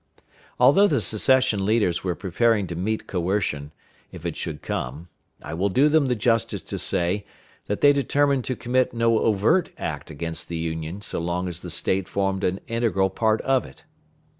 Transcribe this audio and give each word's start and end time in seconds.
Although 0.59 0.87
the 0.87 0.99
secession 0.99 1.63
leaders 1.63 2.03
were 2.03 2.15
preparing 2.15 2.65
to 2.65 2.75
meet 2.75 3.05
coercion, 3.05 3.71
if 4.11 4.25
it 4.25 4.35
should 4.35 4.63
come, 4.63 5.09
I 5.43 5.53
will 5.53 5.69
do 5.69 5.89
them 5.89 6.07
the 6.07 6.15
justice 6.15 6.63
to 6.63 6.79
say 6.79 7.23
that 7.67 7.81
they 7.81 7.93
determined 7.93 8.43
to 8.45 8.55
commit 8.55 8.95
no 8.95 9.19
overt 9.19 9.71
act 9.77 10.09
against 10.09 10.47
the 10.49 10.57
Union 10.57 11.03
so 11.03 11.19
long 11.19 11.47
as 11.47 11.61
the 11.61 11.69
State 11.69 12.07
formed 12.09 12.43
an 12.43 12.61
integral 12.65 13.11
part 13.11 13.41
of 13.41 13.63
it. 13.63 13.83